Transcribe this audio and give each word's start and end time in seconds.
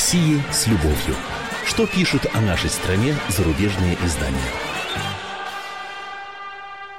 России 0.00 0.42
с 0.50 0.66
любовью. 0.66 1.14
Что 1.66 1.86
пишут 1.86 2.22
о 2.32 2.40
нашей 2.40 2.70
стране 2.70 3.14
зарубежные 3.28 3.98
издания? 4.02 4.38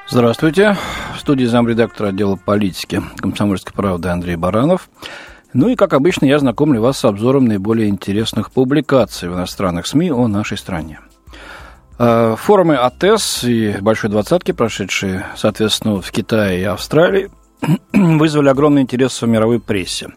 Здравствуйте. 0.07 0.77
В 1.15 1.19
студии 1.19 1.45
замредактора 1.45 2.09
отдела 2.09 2.35
политики 2.35 3.01
комсомольской 3.17 3.73
правды 3.73 4.09
Андрей 4.09 4.35
Баранов. 4.35 4.87
Ну 5.51 5.69
и, 5.69 5.75
как 5.75 5.93
обычно, 5.93 6.25
я 6.25 6.37
знакомлю 6.37 6.79
вас 6.79 6.99
с 6.99 7.05
обзором 7.05 7.45
наиболее 7.45 7.89
интересных 7.89 8.51
публикаций 8.51 9.29
в 9.29 9.33
иностранных 9.33 9.87
СМИ 9.87 10.11
о 10.11 10.27
нашей 10.27 10.59
стране. 10.59 10.99
Э, 11.97 12.35
форумы 12.37 12.75
АТЭС 12.75 13.45
и 13.45 13.77
Большой 13.81 14.11
Двадцатки, 14.11 14.51
прошедшие, 14.51 15.25
соответственно, 15.35 16.03
в 16.03 16.11
Китае 16.11 16.61
и 16.61 16.65
Австралии, 16.65 17.31
вызвали 17.93 18.49
огромный 18.49 18.83
интерес 18.83 19.19
в 19.19 19.27
мировой 19.27 19.59
прессе. 19.59 20.09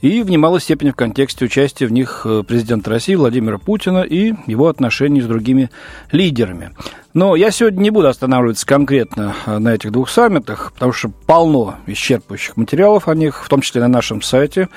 И 0.00 0.22
в 0.22 0.30
немалой 0.30 0.60
степени 0.60 0.90
в 0.90 0.96
контексте 0.96 1.44
участия 1.44 1.86
в 1.86 1.92
них 1.92 2.22
э, 2.24 2.44
президента 2.46 2.88
России 2.88 3.16
Владимира 3.16 3.58
Путина 3.58 4.02
и 4.02 4.32
его 4.46 4.68
отношений 4.68 5.20
с 5.20 5.26
другими 5.26 5.70
лидерами. 6.12 6.70
Но 7.14 7.34
я 7.34 7.50
сегодня 7.50 7.80
не 7.80 7.90
буду 7.90 8.06
останавливаться 8.06 8.64
конкретно 8.64 9.34
э, 9.44 9.58
на 9.58 9.74
этих 9.74 9.90
двух 9.90 10.08
саммитах, 10.08 10.72
потому 10.72 10.92
что 10.92 11.08
полно 11.26 11.74
исчерпывающих 11.88 12.52
материалов 12.54 13.08
о 13.08 13.14
них, 13.16 13.44
в 13.44 13.48
том 13.48 13.60
числе 13.60 13.80
на 13.80 13.88
нашем 13.88 14.22
сайте 14.22 14.68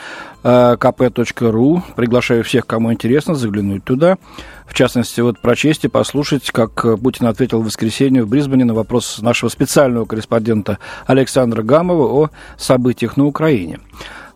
kp.ru. 0.44 1.84
Приглашаю 1.95 2.44
всех, 2.44 2.66
кому 2.66 2.92
интересно, 2.92 3.36
заглянуть 3.36 3.84
туда. 3.84 4.17
В 4.66 4.73
частности, 4.73 5.22
вот 5.22 5.40
прочесть 5.40 5.86
и 5.86 5.88
послушать, 5.88 6.50
как 6.50 7.00
Путин 7.00 7.28
ответил 7.28 7.62
в 7.62 7.66
воскресенье 7.66 8.23
в 8.23 8.28
Брисбене 8.28 8.66
на 8.66 8.73
вопрос 8.73 9.20
нашего 9.22 9.50
специального 9.50 10.06
корреспондента 10.06 10.80
Александра 11.06 11.62
Гамова 11.62 12.06
о 12.06 12.30
событиях 12.58 13.17
на 13.17 13.28
Украине. 13.28 13.80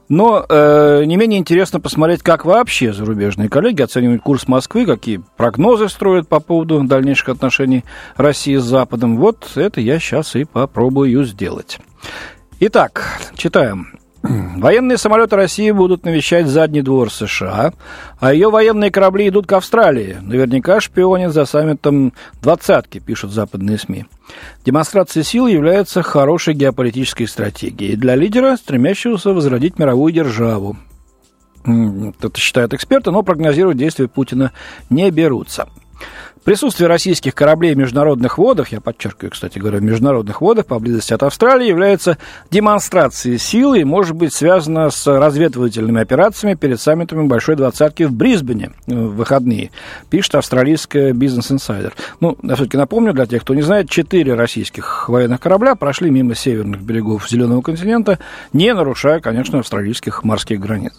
Но 0.07 0.45
э, 0.47 1.03
не 1.05 1.17
менее 1.17 1.39
интересно 1.39 1.79
посмотреть, 1.79 2.21
как 2.21 2.45
вообще 2.45 2.93
зарубежные 2.93 3.49
коллеги 3.49 3.81
оценивают 3.81 4.21
курс 4.21 4.47
Москвы, 4.47 4.85
какие 4.85 5.21
прогнозы 5.35 5.89
строят 5.89 6.27
по 6.27 6.39
поводу 6.39 6.83
дальнейших 6.83 7.29
отношений 7.29 7.83
России 8.15 8.57
с 8.57 8.63
Западом. 8.63 9.17
Вот 9.17 9.51
это 9.55 9.81
я 9.81 9.99
сейчас 9.99 10.35
и 10.35 10.43
попробую 10.43 11.23
сделать. 11.25 11.79
Итак, 12.59 13.19
читаем. 13.35 13.99
Военные 14.57 14.97
самолеты 14.97 15.35
России 15.35 15.71
будут 15.71 16.05
навещать 16.05 16.47
задний 16.47 16.81
двор 16.81 17.11
США, 17.11 17.73
а 18.19 18.33
ее 18.33 18.49
военные 18.49 18.91
корабли 18.91 19.27
идут 19.27 19.47
к 19.47 19.53
Австралии. 19.53 20.17
Наверняка 20.21 20.79
шпионят 20.79 21.33
за 21.33 21.45
саммитом 21.45 22.13
двадцатки, 22.41 22.99
пишут 22.99 23.31
западные 23.31 23.77
СМИ. 23.77 24.05
Демонстрация 24.65 25.23
сил 25.23 25.47
является 25.47 26.01
хорошей 26.01 26.53
геополитической 26.53 27.25
стратегией 27.25 27.95
для 27.95 28.15
лидера, 28.15 28.55
стремящегося 28.55 29.31
возродить 29.31 29.77
мировую 29.77 30.13
державу. 30.13 30.77
Это 31.65 32.39
считают 32.39 32.73
эксперты, 32.73 33.11
но 33.11 33.23
прогнозировать 33.23 33.77
действия 33.77 34.07
Путина 34.07 34.51
не 34.89 35.09
берутся. 35.11 35.67
Присутствие 36.45 36.87
российских 36.87 37.33
кораблей 37.33 37.73
в 37.73 37.77
международных 37.77 38.37
водах, 38.37 38.71
я 38.71 38.79
подчеркиваю, 38.79 39.31
кстати 39.31 39.57
говоря, 39.57 39.79
в 39.79 39.81
международных 39.81 40.41
водах 40.41 40.67
поблизости 40.67 41.11
от 41.11 41.23
Австралии, 41.23 41.67
является 41.67 42.19
демонстрацией 42.51 43.39
силы 43.39 43.79
и 43.79 43.83
может 43.83 44.15
быть 44.15 44.31
связано 44.31 44.91
с 44.91 45.07
разведывательными 45.07 45.99
операциями 45.99 46.53
перед 46.53 46.79
саммитами 46.79 47.25
Большой 47.25 47.55
Двадцатки 47.55 48.03
в 48.03 48.13
Брисбене 48.13 48.73
в 48.85 49.15
выходные, 49.15 49.71
пишет 50.11 50.35
австралийская 50.35 51.13
бизнес-инсайдер. 51.13 51.93
Ну, 52.19 52.37
я 52.43 52.53
все-таки 52.53 52.77
напомню, 52.77 53.13
для 53.13 53.25
тех, 53.25 53.41
кто 53.41 53.55
не 53.55 53.63
знает, 53.63 53.89
четыре 53.89 54.35
российских 54.35 55.09
военных 55.09 55.39
корабля 55.39 55.73
прошли 55.73 56.11
мимо 56.11 56.35
северных 56.35 56.81
берегов 56.81 57.27
Зеленого 57.27 57.63
континента, 57.63 58.19
не 58.53 58.71
нарушая, 58.71 59.19
конечно, 59.19 59.57
австралийских 59.57 60.23
морских 60.23 60.59
границ. 60.59 60.93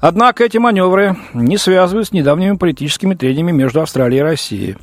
Однако 0.00 0.44
эти 0.44 0.58
маневры 0.58 1.16
не 1.32 1.56
связывают 1.56 2.08
с 2.08 2.12
недавними 2.12 2.56
политическими 2.56 3.14
трениями 3.14 3.52
между 3.52 3.80
Австралией 3.80 4.20
и 4.20 4.24
Россией. 4.24 4.76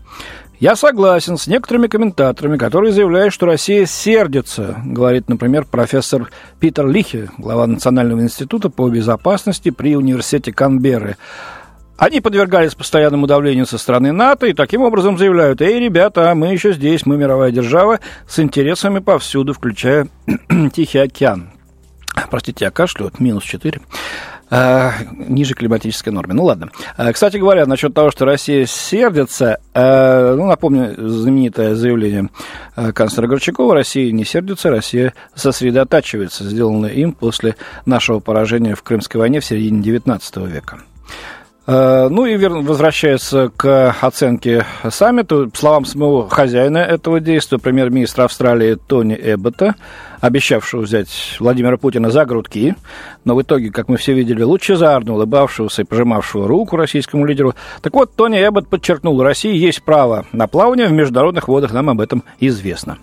Я 0.59 0.75
согласен 0.75 1.37
с 1.37 1.47
некоторыми 1.47 1.87
комментаторами, 1.87 2.57
которые 2.57 2.93
заявляют, 2.93 3.33
что 3.33 3.45
Россия 3.45 3.85
сердится, 3.85 4.77
говорит, 4.85 5.27
например, 5.27 5.65
профессор 5.65 6.31
Питер 6.59 6.87
Лихе, 6.87 7.29
глава 7.37 7.67
Национального 7.67 8.21
института 8.21 8.69
по 8.69 8.87
безопасности 8.89 9.71
при 9.71 9.95
университете 9.95 10.53
Канберры. 10.53 11.17
Они 11.97 12.21
подвергались 12.21 12.75
постоянному 12.75 13.27
давлению 13.27 13.65
со 13.65 13.77
стороны 13.77 14.11
НАТО 14.11 14.47
и 14.47 14.53
таким 14.53 14.81
образом 14.81 15.17
заявляют, 15.17 15.61
эй, 15.61 15.79
ребята, 15.79 16.33
мы 16.33 16.47
еще 16.47 16.73
здесь, 16.73 17.05
мы 17.05 17.17
мировая 17.17 17.51
держава 17.51 17.99
с 18.27 18.39
интересами 18.39 18.99
повсюду, 18.99 19.53
включая 19.53 20.07
Тихий 20.73 20.99
океан. 20.99 21.49
Простите, 22.29 22.65
я 22.65 22.71
кашлю, 22.71 23.11
минус 23.19 23.43
4. 23.43 23.81
Э, 24.55 24.91
ниже 25.29 25.55
климатической 25.55 26.13
нормы. 26.13 26.35
Ну 26.35 26.43
ладно. 26.43 26.69
Э, 26.95 27.11
кстати 27.11 27.37
говоря, 27.37 27.65
насчет 27.65 27.91
того, 27.95 28.11
что 28.11 28.25
Россия 28.25 28.67
сердится, 28.67 29.59
э, 29.73 30.35
ну, 30.35 30.45
напомню 30.45 30.93
знаменитое 30.95 31.73
заявление 31.73 32.29
канцлера 32.75 33.25
Горчакова, 33.25 33.73
Россия 33.73 34.11
не 34.11 34.25
сердится, 34.25 34.69
Россия 34.69 35.15
сосредотачивается, 35.33 36.43
сделанное 36.43 36.91
им 36.91 37.13
после 37.13 37.55
нашего 37.87 38.19
поражения 38.19 38.75
в 38.75 38.83
Крымской 38.83 39.19
войне 39.19 39.39
в 39.39 39.45
середине 39.45 39.81
XIX 39.81 40.47
века. 40.47 40.81
Ну 41.65 42.25
и 42.25 42.35
возвращаясь 42.35 43.33
к 43.55 43.95
оценке 44.01 44.65
саммита, 44.89 45.45
по 45.45 45.57
словам 45.57 45.85
самого 45.85 46.29
хозяина 46.29 46.79
этого 46.79 47.21
действия, 47.21 47.57
премьер-министра 47.57 48.25
Австралии 48.25 48.75
Тони 48.75 49.15
Эббота, 49.15 49.75
обещавшего 50.19 50.81
взять 50.81 51.37
Владимира 51.39 51.77
Путина 51.77 52.11
за 52.11 52.25
грудки, 52.25 52.75
но 53.23 53.35
в 53.35 53.41
итоге, 53.41 53.71
как 53.71 53.87
мы 53.87 53.95
все 53.95 54.13
видели, 54.13 54.43
лучезарно 54.43 55.13
улыбавшегося 55.13 55.83
и 55.83 55.85
пожимавшего 55.85 56.49
руку 56.49 56.75
российскому 56.75 57.25
лидеру. 57.25 57.55
Так 57.81 57.93
вот, 57.93 58.13
Тони 58.13 58.45
Эббот 58.45 58.67
подчеркнул, 58.67 59.21
России 59.23 59.55
есть 59.55 59.83
право 59.83 60.25
на 60.33 60.47
плавание 60.47 60.87
в 60.87 60.91
международных 60.91 61.47
водах, 61.47 61.71
нам 61.71 61.89
об 61.89 62.01
этом 62.01 62.23
известно. 62.41 62.97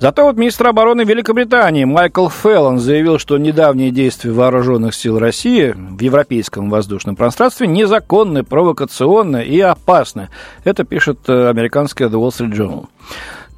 Зато 0.00 0.24
вот 0.24 0.38
министр 0.38 0.68
обороны 0.68 1.02
Великобритании 1.02 1.84
Майкл 1.84 2.30
Феллон 2.30 2.78
заявил, 2.78 3.18
что 3.18 3.36
недавние 3.36 3.90
действия 3.90 4.32
вооруженных 4.32 4.94
сил 4.94 5.18
России 5.18 5.74
в 5.76 6.00
европейском 6.00 6.70
воздушном 6.70 7.16
пространстве 7.16 7.66
незаконны, 7.66 8.42
провокационны 8.42 9.44
и 9.44 9.60
опасны. 9.60 10.30
Это 10.64 10.84
пишет 10.84 11.18
э, 11.28 11.50
американская 11.50 12.08
The 12.08 12.14
Wall 12.14 12.30
Street 12.30 12.52
Journal. 12.52 12.86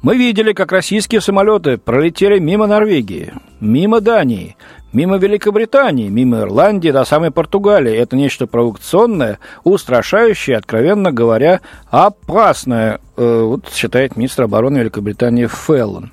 Мы 0.01 0.17
видели, 0.17 0.51
как 0.51 0.73
российские 0.73 1.21
самолеты 1.21 1.77
пролетели 1.77 2.39
мимо 2.39 2.67
Норвегии, 2.67 3.31
мимо 3.61 4.01
Дании, 4.01 4.57
мимо 4.91 5.15
Великобритании, 5.15 6.09
мимо 6.09 6.41
Ирландии 6.41 6.89
до 6.89 7.05
самой 7.05 7.31
Португалии. 7.31 7.95
Это 7.95 8.17
нечто 8.17 8.47
провокационное, 8.47 9.39
устрашающее, 9.63 10.57
откровенно 10.57 11.13
говоря, 11.13 11.61
опасное, 11.89 12.99
э, 13.15 13.41
вот 13.43 13.69
считает 13.73 14.17
министр 14.17 14.43
обороны 14.43 14.79
Великобритании 14.79 15.47
Феллон. 15.47 16.11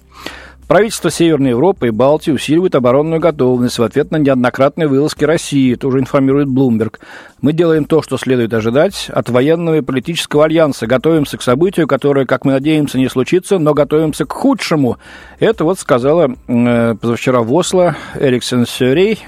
Правительство 0.71 1.11
Северной 1.11 1.51
Европы 1.51 1.89
и 1.89 1.91
Балтии 1.91 2.31
усиливают 2.31 2.77
оборонную 2.77 3.19
готовность 3.19 3.81
в 3.81 3.83
ответ 3.83 4.13
на 4.13 4.19
неоднократные 4.19 4.87
вылазки 4.87 5.25
России, 5.25 5.75
тоже 5.75 5.99
информирует 5.99 6.47
Блумберг. 6.47 7.01
Мы 7.43 7.53
делаем 7.53 7.87
то, 7.87 8.03
что 8.03 8.17
следует 8.19 8.55
ожидать 8.55 9.11
от 9.13 9.29
военного 9.31 9.79
и 9.79 9.81
политического 9.81 10.45
альянса. 10.45 10.87
Готовимся 10.87 11.39
к 11.39 11.43
событию, 11.43 11.89
которое, 11.89 12.25
как 12.25 12.45
мы 12.45 12.53
надеемся, 12.53 12.99
не 12.99 13.09
случится, 13.09 13.59
но 13.59 13.75
готовимся 13.75 14.27
к 14.27 14.33
худшему. 14.33 14.99
Это 15.41 15.65
вот 15.65 15.81
сказала 15.81 16.37
э, 16.47 16.95
позавчера 16.95 17.41
в 17.41 17.53
Осло 17.53 17.97
Эриксен 18.15 18.65
Сюрей, 18.65 19.19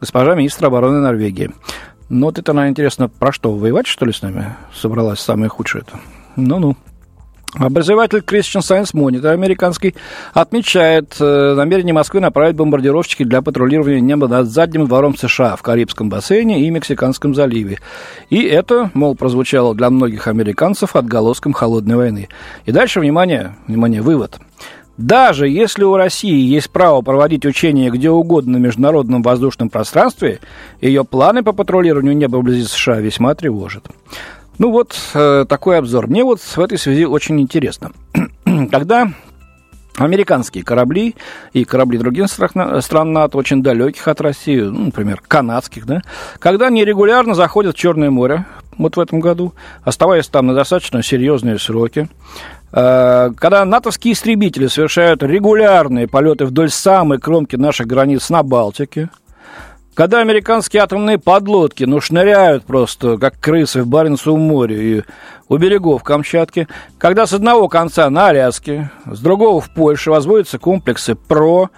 госпожа 0.00 0.36
министр 0.36 0.66
обороны 0.66 1.00
Норвегии. 1.00 1.50
Ну, 2.10 2.26
вот 2.26 2.38
это, 2.38 2.52
наверное, 2.52 2.70
интересно, 2.70 3.08
про 3.08 3.32
что, 3.32 3.52
воевать, 3.52 3.88
что 3.88 4.06
ли, 4.06 4.12
с 4.12 4.22
нами 4.22 4.54
собралась 4.72 5.18
самое 5.18 5.48
худшее-то? 5.48 5.98
Ну-ну. 6.36 6.76
Обозреватель 7.58 8.18
Christian 8.18 8.60
Science 8.60 8.92
Monitor 8.92 9.30
американский 9.30 9.94
отмечает 10.34 11.16
э, 11.18 11.54
намерение 11.54 11.94
Москвы 11.94 12.20
направить 12.20 12.54
бомбардировщики 12.54 13.24
для 13.24 13.40
патрулирования 13.40 14.00
неба 14.00 14.28
над 14.28 14.48
задним 14.48 14.86
двором 14.86 15.16
США 15.16 15.56
в 15.56 15.62
Карибском 15.62 16.10
бассейне 16.10 16.66
и 16.66 16.70
Мексиканском 16.70 17.34
заливе. 17.34 17.78
И 18.28 18.42
это, 18.42 18.90
мол, 18.92 19.14
прозвучало 19.14 19.74
для 19.74 19.88
многих 19.88 20.28
американцев 20.28 20.96
отголоском 20.96 21.54
холодной 21.54 21.96
войны. 21.96 22.28
И 22.66 22.72
дальше, 22.72 23.00
внимание, 23.00 23.56
внимание, 23.66 24.02
вывод. 24.02 24.38
Даже 24.98 25.48
если 25.48 25.84
у 25.84 25.96
России 25.96 26.38
есть 26.38 26.70
право 26.70 27.02
проводить 27.02 27.44
учения 27.44 27.90
где 27.90 28.10
угодно 28.10 28.58
на 28.58 28.62
международном 28.62 29.22
воздушном 29.22 29.68
пространстве, 29.68 30.40
ее 30.80 31.04
планы 31.04 31.42
по 31.42 31.52
патрулированию 31.52 32.16
неба 32.16 32.36
вблизи 32.36 32.64
США 32.64 33.00
весьма 33.00 33.34
тревожат. 33.34 33.84
Ну 34.58 34.70
вот 34.70 34.96
э, 35.14 35.44
такой 35.48 35.78
обзор. 35.78 36.06
Мне 36.06 36.24
вот 36.24 36.40
в 36.40 36.58
этой 36.58 36.78
связи 36.78 37.04
очень 37.04 37.40
интересно. 37.40 37.92
Когда 38.70 39.08
американские 39.98 40.64
корабли 40.64 41.14
и 41.52 41.64
корабли 41.64 41.98
других 41.98 42.28
стран, 42.28 42.80
стран 42.82 43.12
НАТО, 43.12 43.38
очень 43.38 43.62
далеких 43.62 44.08
от 44.08 44.20
России, 44.20 44.60
ну, 44.60 44.86
например, 44.86 45.22
канадских, 45.26 45.86
да, 45.86 46.02
когда 46.38 46.66
они 46.66 46.84
регулярно 46.84 47.34
заходят 47.34 47.76
в 47.76 47.78
Черное 47.78 48.10
море, 48.10 48.44
вот 48.78 48.96
в 48.96 49.00
этом 49.00 49.20
году, 49.20 49.54
оставаясь 49.84 50.28
там 50.28 50.46
на 50.46 50.54
достаточно 50.54 51.02
серьезные 51.02 51.58
сроки, 51.58 52.08
э, 52.72 53.30
когда 53.36 53.64
натовские 53.64 54.14
истребители 54.14 54.66
совершают 54.66 55.22
регулярные 55.22 56.08
полеты 56.08 56.44
вдоль 56.46 56.70
самой 56.70 57.18
кромки 57.18 57.56
наших 57.56 57.86
границ 57.86 58.28
на 58.30 58.42
Балтике, 58.42 59.10
Когда 59.96 60.20
американские 60.20 60.82
атомные 60.82 61.18
подлодки, 61.18 61.84
ну, 61.84 62.02
шныряют 62.02 62.66
просто, 62.66 63.16
как 63.16 63.40
крысы 63.40 63.82
в 63.82 63.86
Баренцевом 63.86 64.42
море 64.42 64.98
и 64.98 65.02
у 65.48 65.56
берегов 65.56 66.04
Камчатки, 66.04 66.68
когда 66.98 67.26
с 67.26 67.32
одного 67.32 67.66
конца 67.70 68.10
на 68.10 68.28
Аляске, 68.28 68.90
с 69.06 69.18
другого 69.20 69.58
в 69.62 69.70
Польше 69.70 70.10
возводятся 70.10 70.58
комплексы 70.58 71.14
ПРО, 71.14 71.70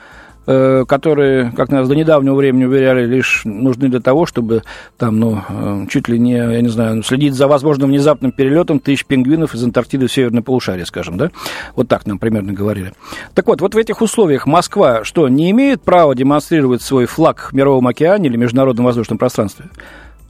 которые, 0.88 1.52
как 1.54 1.68
нас 1.68 1.86
до 1.86 1.94
недавнего 1.94 2.34
времени 2.34 2.64
уверяли, 2.64 3.04
лишь 3.04 3.42
нужны 3.44 3.88
для 3.88 4.00
того, 4.00 4.24
чтобы 4.24 4.62
там, 4.96 5.18
ну, 5.20 5.42
э, 5.46 5.86
чуть 5.90 6.08
ли 6.08 6.18
не, 6.18 6.36
я 6.36 6.60
не 6.62 6.68
знаю, 6.68 7.02
следить 7.02 7.34
за 7.34 7.48
возможным 7.48 7.90
внезапным 7.90 8.32
перелетом 8.32 8.80
тысяч 8.80 9.04
пингвинов 9.04 9.54
из 9.54 9.62
Антарктиды 9.62 10.06
в 10.06 10.12
Северное 10.12 10.42
полушарие, 10.42 10.86
скажем, 10.86 11.18
да? 11.18 11.30
Вот 11.76 11.88
так 11.88 12.06
нам 12.06 12.18
примерно 12.18 12.54
говорили. 12.54 12.92
Так 13.34 13.46
вот, 13.46 13.60
вот 13.60 13.74
в 13.74 13.76
этих 13.78 14.00
условиях 14.00 14.46
Москва 14.46 15.04
что, 15.04 15.28
не 15.28 15.50
имеет 15.50 15.82
права 15.82 16.14
демонстрировать 16.14 16.80
свой 16.80 17.04
флаг 17.04 17.50
в 17.50 17.54
Мировом 17.54 17.86
океане 17.86 18.28
или 18.28 18.36
международном 18.36 18.86
воздушном 18.86 19.18
пространстве? 19.18 19.66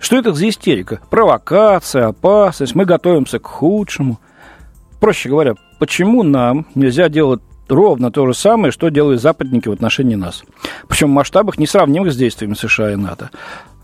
Что 0.01 0.17
это 0.17 0.33
за 0.33 0.49
истерика? 0.49 1.01
Провокация, 1.11 2.07
опасность, 2.07 2.75
мы 2.75 2.85
готовимся 2.85 3.39
к 3.39 3.47
худшему. 3.47 4.19
Проще 5.01 5.29
говоря, 5.29 5.55
почему 5.79 6.23
нам 6.25 6.67
нельзя 6.75 7.09
делать 7.09 7.41
ровно 7.71 8.11
то 8.11 8.27
же 8.27 8.35
самое, 8.35 8.73
что 8.73 8.89
делают 8.89 9.21
западники 9.21 9.69
в 9.69 9.73
отношении 9.73 10.15
нас. 10.15 10.45
Причем 10.89 11.09
в 11.09 11.13
масштабах 11.13 11.59
несравнимых 11.59 12.13
с 12.13 12.17
действиями 12.17 12.55
США 12.55 12.93
и 12.93 12.97
НАТО. 12.97 13.31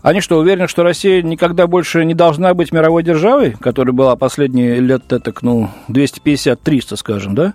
Они 0.01 0.21
что, 0.21 0.37
уверены, 0.37 0.67
что 0.67 0.83
Россия 0.83 1.23
никогда 1.23 1.65
больше 1.65 2.05
не 2.05 2.13
должна 2.13 2.53
быть 2.53 2.71
мировой 2.71 3.01
державой, 3.01 3.55
которая 3.59 3.91
была 3.91 4.15
последние 4.15 4.79
лет, 4.79 5.07
так, 5.07 5.41
ну, 5.41 5.71
250-300, 5.89 6.95
скажем, 6.95 7.33
да? 7.33 7.53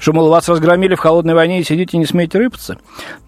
Что, 0.00 0.14
мол, 0.14 0.30
вас 0.30 0.48
разгромили 0.48 0.94
в 0.94 0.98
холодной 0.98 1.34
войне 1.34 1.60
и 1.60 1.64
сидите 1.64 1.98
не 1.98 2.06
смеете 2.06 2.38
рыпаться. 2.38 2.78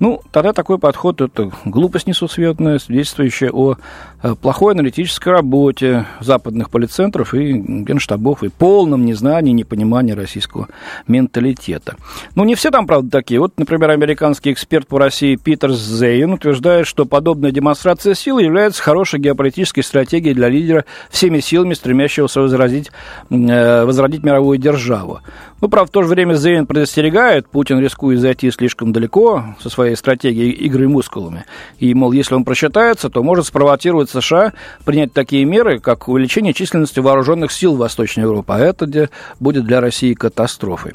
Ну, 0.01 0.23
тогда 0.33 0.53
такой 0.53 0.79
подход– 0.79 1.21
это 1.21 1.53
глупость 1.67 2.07
несусветная, 2.07 2.79
свидетельствующая 2.79 3.51
о 3.51 3.77
э, 4.23 4.35
плохой 4.35 4.73
аналитической 4.73 5.29
работе 5.29 6.07
западных 6.21 6.71
полицентров 6.71 7.35
и 7.35 7.53
генштабов, 7.53 8.43
и 8.43 8.49
полном 8.49 9.05
незнании, 9.05 9.53
непонимании 9.53 10.13
российского 10.13 10.69
менталитета. 11.07 11.97
Ну, 12.35 12.45
не 12.45 12.55
все 12.55 12.71
там, 12.71 12.87
правда, 12.87 13.11
такие. 13.11 13.39
Вот, 13.39 13.53
например, 13.59 13.91
американский 13.91 14.51
эксперт 14.51 14.87
по 14.87 14.99
России 14.99 15.37
Питер 15.37 15.73
Зейн 15.73 16.33
утверждает, 16.33 16.87
что 16.87 17.05
подобная 17.05 17.51
демонстрация 17.51 18.15
силы 18.15 18.43
является 18.43 18.83
хорошей 18.83 19.21
геополитической 19.21 19.83
стратегией 19.83 20.35
для 20.35 20.49
лидера 20.49 20.87
всеми 21.11 21.41
силами, 21.41 21.75
стремящегося 21.75 22.41
возродить, 22.41 22.91
э, 23.29 23.85
возродить 23.85 24.23
мировую 24.23 24.57
державу. 24.57 25.21
Ну, 25.61 25.69
правда, 25.69 25.89
в 25.91 25.93
то 25.93 26.03
же 26.03 26.09
время 26.09 26.35
Зейн 26.35 26.62
предостерегает, 26.67 27.49
Путин 27.49 27.79
рискует 27.81 28.21
зайти 28.21 28.51
слишком 28.51 28.93
далеко 28.93 29.45
со 29.61 29.71
своей 29.71 29.97
стратегией 29.97 30.51
игры 30.51 30.89
мускулами. 30.89 31.45
И, 31.79 31.95
мол, 31.95 32.13
если 32.13 32.35
он 32.35 32.45
просчитается, 32.45 33.11
то 33.11 33.23
может 33.23 33.47
спровоцировать 33.47 34.11
США 34.11 34.53
принять 34.85 35.13
такие 35.13 35.45
меры, 35.45 35.79
как 35.81 36.09
увеличение 36.09 36.53
численности 36.53 37.01
вооруженных 37.01 37.53
сил 37.53 37.77
Восточной 37.77 38.23
Европы. 38.23 38.53
А 38.55 38.59
это 38.59 39.09
будет 39.41 39.65
для 39.65 39.81
России 39.81 40.15
катастрофой. 40.15 40.95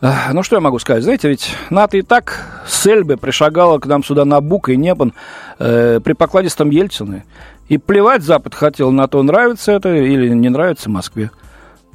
Ну, 0.00 0.42
что 0.42 0.56
я 0.56 0.60
могу 0.60 0.78
сказать? 0.80 1.04
Знаете, 1.04 1.28
ведь 1.28 1.54
НАТО 1.70 1.96
и 1.96 2.02
так 2.02 2.64
с 2.66 2.86
Эльбы 2.86 3.16
пришагала 3.16 3.78
к 3.78 3.86
нам 3.86 4.02
сюда 4.02 4.24
на 4.24 4.40
Бук 4.40 4.68
и 4.68 4.76
Непан 4.76 5.12
э, 5.58 6.00
при 6.02 6.12
покладистом 6.14 6.70
Ельцине. 6.70 7.24
И 7.68 7.78
плевать 7.78 8.22
Запад 8.22 8.54
хотел 8.54 8.90
на 8.90 9.06
то, 9.06 9.22
нравится 9.22 9.70
это 9.70 9.94
или 9.94 10.28
не 10.30 10.48
нравится 10.48 10.90
Москве 10.90 11.30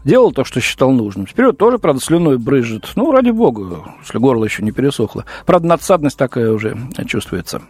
делал 0.07 0.31
то, 0.31 0.43
что 0.43 0.61
считал 0.61 0.91
нужным. 0.91 1.27
Теперь 1.27 1.47
вот 1.47 1.57
тоже, 1.57 1.77
правда, 1.77 2.01
слюной 2.01 2.37
брызжет. 2.37 2.89
Ну, 2.95 3.11
ради 3.11 3.29
бога, 3.29 3.83
если 4.01 4.17
горло 4.17 4.45
еще 4.45 4.63
не 4.63 4.71
пересохло. 4.71 5.25
Правда, 5.45 5.67
надсадность 5.67 6.17
такая 6.17 6.51
уже 6.51 6.77
чувствуется. 7.05 7.61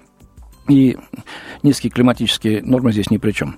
И 0.70 0.98
низкие 1.64 1.90
климатические 1.90 2.62
нормы 2.62 2.92
здесь 2.92 3.10
ни 3.10 3.18
при 3.18 3.32
чем. 3.32 3.58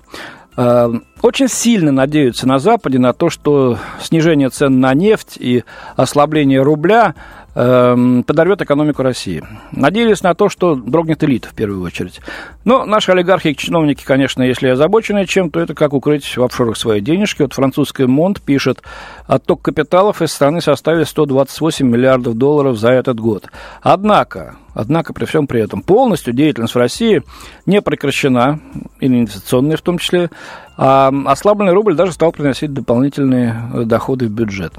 А, 0.56 0.90
очень 1.20 1.48
сильно 1.48 1.92
надеются 1.92 2.48
на 2.48 2.58
Западе 2.58 2.98
на 2.98 3.12
то, 3.12 3.28
что 3.28 3.78
снижение 4.00 4.48
цен 4.48 4.80
на 4.80 4.94
нефть 4.94 5.36
и 5.38 5.64
ослабление 5.96 6.62
рубля 6.62 7.14
Эм, 7.62 8.22
подорвет 8.22 8.62
экономику 8.62 9.02
России. 9.02 9.44
Надеялись 9.70 10.22
на 10.22 10.34
то, 10.34 10.48
что 10.48 10.74
дрогнет 10.76 11.22
элита 11.22 11.48
в 11.48 11.52
первую 11.52 11.82
очередь. 11.82 12.22
Но 12.64 12.86
наши 12.86 13.12
олигархи 13.12 13.48
и 13.48 13.56
чиновники, 13.56 14.02
конечно, 14.02 14.42
если 14.42 14.68
озабочены 14.68 15.26
чем, 15.26 15.50
то 15.50 15.60
это 15.60 15.74
как 15.74 15.92
укрыть 15.92 16.24
в 16.38 16.42
офшорах 16.42 16.78
свои 16.78 17.02
денежки. 17.02 17.42
Вот 17.42 17.52
французская 17.52 18.06
МОНД 18.06 18.40
пишет, 18.40 18.82
отток 19.26 19.60
капиталов 19.60 20.22
из 20.22 20.32
страны 20.32 20.62
составит 20.62 21.06
128 21.08 21.86
миллиардов 21.86 22.34
долларов 22.38 22.78
за 22.78 22.92
этот 22.92 23.20
год. 23.20 23.46
Однако, 23.82 24.56
Однако, 24.72 25.12
при 25.12 25.24
всем 25.24 25.48
при 25.48 25.60
этом, 25.60 25.82
полностью 25.82 26.32
деятельность 26.32 26.76
в 26.76 26.78
России 26.78 27.24
не 27.66 27.82
прекращена, 27.82 28.60
инвестиционная 29.00 29.76
в 29.76 29.82
том 29.82 29.98
числе, 29.98 30.30
а 30.78 31.12
ослабленный 31.26 31.72
рубль 31.72 31.96
даже 31.96 32.12
стал 32.12 32.30
приносить 32.30 32.72
дополнительные 32.72 33.84
доходы 33.84 34.28
в 34.28 34.30
бюджет. 34.30 34.72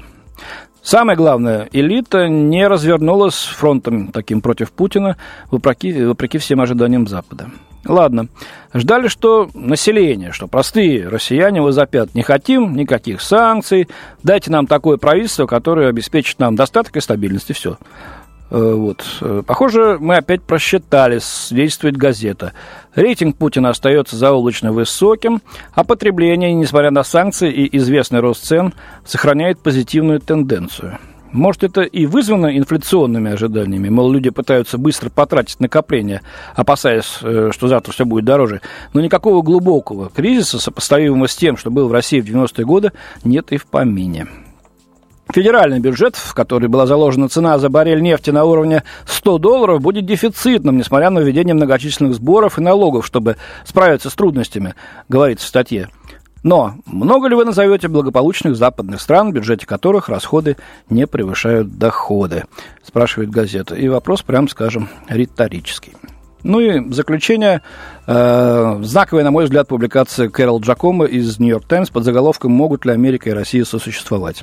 Самое 0.82 1.16
главное, 1.16 1.68
элита 1.72 2.26
не 2.26 2.66
развернулась 2.66 3.34
фронтом 3.34 4.08
таким 4.08 4.40
против 4.40 4.72
Путина, 4.72 5.16
вопреки, 5.50 6.04
вопреки 6.04 6.38
всем 6.38 6.60
ожиданиям 6.60 7.06
Запада. 7.06 7.50
Ладно, 7.84 8.28
ждали, 8.74 9.08
что 9.08 9.48
население, 9.54 10.32
что 10.32 10.46
простые 10.46 11.08
россияне 11.08 11.60
возопят, 11.60 12.14
не 12.14 12.22
хотим 12.22 12.76
никаких 12.76 13.20
санкций, 13.20 13.88
дайте 14.22 14.50
нам 14.50 14.66
такое 14.66 14.98
правительство, 14.98 15.46
которое 15.46 15.88
обеспечит 15.88 16.38
нам 16.38 16.56
достаток 16.56 16.96
и 16.96 17.00
стабильность, 17.00 17.50
и 17.50 17.54
все. 17.54 17.78
Э, 18.52 18.74
вот. 18.74 19.02
Э, 19.22 19.42
похоже, 19.46 19.96
мы 19.98 20.16
опять 20.16 20.42
просчитались, 20.42 21.24
свидетельствует 21.24 21.96
газета. 21.96 22.52
Рейтинг 22.94 23.38
Путина 23.38 23.70
остается 23.70 24.14
заоблачно 24.16 24.72
высоким, 24.72 25.40
а 25.72 25.84
потребление, 25.84 26.52
несмотря 26.52 26.90
на 26.90 27.02
санкции 27.02 27.50
и 27.50 27.78
известный 27.78 28.20
рост 28.20 28.44
цен, 28.44 28.74
сохраняет 29.06 29.58
позитивную 29.58 30.20
тенденцию. 30.20 30.98
Может, 31.32 31.64
это 31.64 31.80
и 31.80 32.04
вызвано 32.04 32.58
инфляционными 32.58 33.32
ожиданиями, 33.32 33.88
мол, 33.88 34.12
люди 34.12 34.28
пытаются 34.28 34.76
быстро 34.76 35.08
потратить 35.08 35.58
накопления, 35.58 36.20
опасаясь, 36.54 37.20
э, 37.22 37.52
что 37.54 37.68
завтра 37.68 37.92
все 37.92 38.04
будет 38.04 38.26
дороже. 38.26 38.60
Но 38.92 39.00
никакого 39.00 39.40
глубокого 39.40 40.10
кризиса, 40.10 40.58
сопоставимого 40.58 41.26
с 41.26 41.34
тем, 41.34 41.56
что 41.56 41.70
был 41.70 41.88
в 41.88 41.92
России 41.92 42.20
в 42.20 42.26
90-е 42.26 42.66
годы, 42.66 42.92
нет 43.24 43.50
и 43.50 43.56
в 43.56 43.64
помине. 43.64 44.26
Федеральный 45.32 45.80
бюджет, 45.80 46.16
в 46.16 46.34
который 46.34 46.68
была 46.68 46.86
заложена 46.86 47.28
цена 47.28 47.58
за 47.58 47.70
баррель 47.70 48.02
нефти 48.02 48.30
на 48.30 48.44
уровне 48.44 48.82
100 49.06 49.38
долларов, 49.38 49.80
будет 49.80 50.04
дефицитным, 50.04 50.76
несмотря 50.76 51.08
на 51.08 51.20
введение 51.20 51.54
многочисленных 51.54 52.14
сборов 52.14 52.58
и 52.58 52.60
налогов, 52.60 53.06
чтобы 53.06 53.36
справиться 53.64 54.10
с 54.10 54.14
трудностями, 54.14 54.74
говорится 55.08 55.46
в 55.46 55.48
статье. 55.48 55.88
Но 56.42 56.74
много 56.84 57.28
ли 57.28 57.34
вы 57.34 57.46
назовете 57.46 57.88
благополучных 57.88 58.56
западных 58.56 59.00
стран, 59.00 59.30
в 59.30 59.34
бюджете 59.34 59.66
которых 59.66 60.10
расходы 60.10 60.58
не 60.90 61.06
превышают 61.06 61.78
доходы? 61.78 62.44
Спрашивает 62.84 63.30
газета. 63.30 63.74
И 63.74 63.88
вопрос, 63.88 64.22
прям 64.22 64.48
скажем, 64.48 64.90
риторический. 65.08 65.92
Ну 66.42 66.58
и 66.58 66.80
в 66.80 66.92
заключение, 66.92 67.62
э, 68.06 68.78
знаковая, 68.82 69.22
на 69.24 69.30
мой 69.30 69.44
взгляд, 69.44 69.68
публикация 69.68 70.28
Кэрол 70.28 70.60
Джакома 70.60 71.04
из 71.04 71.38
«Нью-Йорк 71.38 71.66
Таймс» 71.66 71.90
под 71.90 72.04
заголовком 72.04 72.50
«Могут 72.50 72.84
ли 72.84 72.92
Америка 72.92 73.30
и 73.30 73.32
Россия 73.32 73.64
сосуществовать?». 73.64 74.42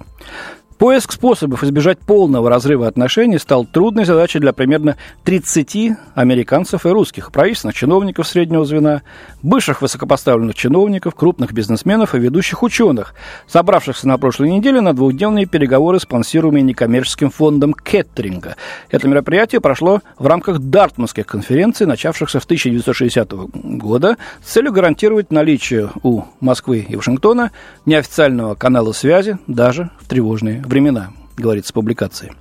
Поиск 0.80 1.12
способов 1.12 1.62
избежать 1.66 2.00
полного 2.00 2.50
разрыва 2.50 2.88
отношений 2.88 3.38
стал 3.38 3.66
трудной 3.66 4.06
задачей 4.06 4.40
для 4.40 4.54
примерно 4.54 4.96
30 5.26 5.98
американцев 6.16 6.86
и 6.86 6.90
русских, 6.90 7.34
правительственных 7.34 7.76
чиновников 7.76 8.26
среднего 8.26 8.64
звена, 8.64 9.02
бывших 9.44 9.82
высокопоставленных 9.82 10.56
чиновников, 10.56 11.16
крупных 11.16 11.52
бизнесменов 11.52 12.16
и 12.16 12.20
ведущих 12.20 12.64
ученых, 12.64 13.14
собравшихся 13.46 14.08
на 14.08 14.18
прошлой 14.18 14.52
неделе 14.52 14.80
на 14.80 14.94
двухдневные 14.94 15.48
переговоры, 15.48 16.00
спонсируемые 16.00 16.64
некоммерческим 16.64 17.30
фондом 17.30 17.74
Кеттеринга. 17.74 18.56
Это 18.90 19.06
мероприятие 19.10 19.60
прошло 19.60 20.00
в 20.18 20.28
рамках 20.28 20.60
Дартмутских 20.60 21.28
конференций, 21.28 21.88
начавшихся 21.88 22.40
в 22.40 22.46
1960 22.46 23.34
года, 23.34 24.16
с 24.42 24.54
целью 24.54 24.72
гарантировать 24.72 25.30
наличие 25.30 25.90
у 26.04 26.22
Москвы 26.40 26.86
и 26.88 26.96
Вашингтона 26.96 27.52
неофициального 27.86 28.56
канала 28.56 28.94
связи 28.94 29.38
даже 29.46 29.90
в 30.00 30.08
тревожные 30.08 30.64
времена, 30.70 31.12
говорится 31.38 31.72
в 31.72 31.76
публикации. 31.76 32.34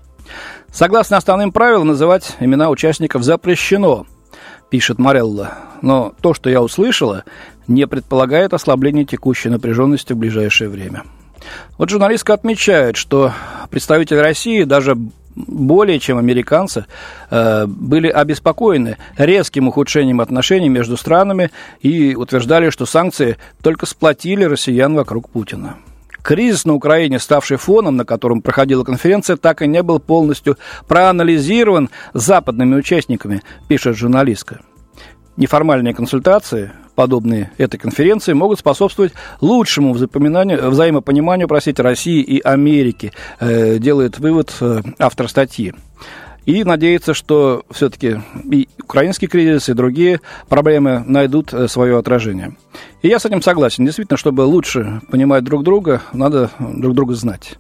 Согласно 0.71 1.17
основным 1.17 1.51
правилам, 1.51 1.89
называть 1.89 2.37
имена 2.41 2.71
участников 2.71 3.23
запрещено, 3.23 4.07
пишет 4.71 4.99
Морелло. 4.99 5.53
Но 5.83 6.13
то, 6.21 6.35
что 6.35 6.51
я 6.51 6.63
услышала, 6.63 7.25
не 7.67 7.87
предполагает 7.87 8.53
ослабление 8.53 9.05
текущей 9.05 9.49
напряженности 9.49 10.13
в 10.13 10.17
ближайшее 10.17 10.69
время. 10.69 11.05
Вот 11.79 11.89
журналистка 11.89 12.35
отмечает, 12.35 12.97
что 12.97 13.33
представители 13.71 14.19
России, 14.19 14.65
даже 14.65 14.97
более 15.35 15.99
чем 15.99 16.19
американцы, 16.19 16.87
э, 17.31 17.67
были 17.67 18.09
обеспокоены 18.09 18.99
резким 19.17 19.69
ухудшением 19.69 20.21
отношений 20.21 20.69
между 20.69 20.97
странами 20.97 21.51
и 21.81 22.15
утверждали, 22.17 22.71
что 22.71 22.87
санкции 22.87 23.37
только 23.63 23.87
сплотили 23.87 24.45
россиян 24.45 24.95
вокруг 24.95 25.31
Путина. 25.31 25.77
Кризис 26.23 26.65
на 26.65 26.75
Украине, 26.75 27.19
ставший 27.19 27.57
фоном, 27.57 27.97
на 27.97 28.05
котором 28.05 28.43
проходила 28.43 28.85
конференция, 28.85 29.37
так 29.37 29.63
и 29.63 29.67
не 29.67 29.83
был 29.83 29.99
полностью 29.99 30.57
проанализирован 30.87 31.91
западными 32.13 32.75
участниками, 32.75 33.43
пишет 33.69 33.97
журналистка. 33.97 34.61
неформальные 35.37 35.95
консультации, 35.95 36.73
подобные 36.97 37.53
этой 37.59 37.79
конференции, 37.79 38.33
могут 38.33 38.59
способствовать 38.59 39.13
лучшему 39.41 39.95
взаимопониманию, 39.95 41.47
простите, 41.47 41.81
России 41.81 42.21
и 42.21 42.41
Америки, 42.41 43.13
э, 43.39 43.79
делает 43.79 44.19
вывод 44.19 44.53
э, 44.61 44.83
автор 44.99 45.29
статьи. 45.29 45.75
И 46.49 46.65
надеяться, 46.65 47.13
что 47.13 47.67
все-таки 47.71 48.23
и 48.51 48.71
украинский 48.83 49.29
кризис, 49.29 49.69
и 49.69 49.75
другие 49.75 50.23
проблемы 50.49 51.05
найдут 51.07 51.53
э, 51.53 51.69
свое 51.69 51.99
отражение. 51.99 52.57
И 53.03 53.09
я 53.09 53.19
с 53.19 53.27
этим 53.27 53.43
согласен. 53.43 53.85
Действительно, 53.85 54.17
чтобы 54.17 54.41
лучше 54.41 55.03
понимать 55.11 55.45
друг 55.45 55.63
друга, 55.63 56.01
надо 56.15 56.51
друг 56.59 56.95
друга 56.95 57.13
знать. 57.13 57.59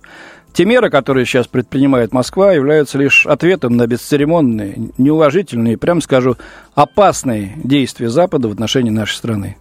Те 0.53 0.65
меры, 0.65 0.91
которые 0.91 1.25
сейчас 1.25 1.47
предпринимает 1.47 2.13
Москва, 2.13 2.53
являются 2.53 2.99
лишь 2.99 3.27
ответом 3.27 3.77
на 3.77 3.87
бесцеремонные, 3.87 4.91
неуважительные, 4.99 5.79
прямо 5.79 6.01
скажу, 6.01 6.37
опасные 6.75 7.53
действия 7.63 8.09
Запада 8.09 8.49
в 8.49 8.53
отношении 8.53 8.91
нашей 8.91 9.15
страны. 9.15 9.57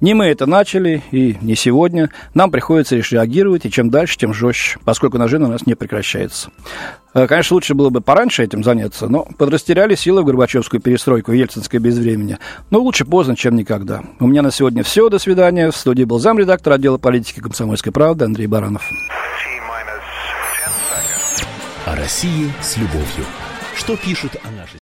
Не 0.00 0.14
мы 0.14 0.26
это 0.26 0.46
начали, 0.46 1.02
и 1.10 1.36
не 1.42 1.54
сегодня. 1.54 2.10
Нам 2.32 2.50
приходится 2.50 2.96
лишь 2.96 3.12
реагировать, 3.12 3.66
и 3.66 3.70
чем 3.70 3.90
дальше, 3.90 4.16
тем 4.16 4.32
жестче, 4.32 4.78
поскольку 4.84 5.18
нажим 5.18 5.42
на 5.42 5.48
нас 5.48 5.66
не 5.66 5.74
прекращается. 5.74 6.50
Э, 7.12 7.26
конечно, 7.26 7.54
лучше 7.54 7.74
было 7.74 7.90
бы 7.90 8.00
пораньше 8.00 8.42
этим 8.42 8.64
заняться, 8.64 9.08
но 9.08 9.26
подрастеряли 9.36 9.94
силы 9.94 10.22
в 10.22 10.24
Горбачевскую 10.24 10.80
перестройку 10.80 11.32
ельцинское 11.32 11.80
безвременье. 11.80 12.38
Но 12.70 12.80
лучше 12.80 13.04
поздно, 13.04 13.36
чем 13.36 13.56
никогда. 13.56 14.02
У 14.20 14.26
меня 14.26 14.40
на 14.40 14.50
сегодня 14.50 14.82
все. 14.82 15.10
До 15.10 15.18
свидания. 15.18 15.70
В 15.70 15.76
студии 15.76 16.04
был 16.04 16.18
замредактор 16.18 16.72
отдела 16.72 16.96
политики 16.96 17.40
комсомольской 17.40 17.92
правды 17.92 18.24
Андрей 18.24 18.46
Баранов. 18.46 18.82
О 21.90 21.96
России 21.96 22.52
с 22.62 22.76
любовью. 22.76 23.26
Что 23.74 23.96
пишут 23.96 24.36
о 24.44 24.50
нашей 24.52 24.79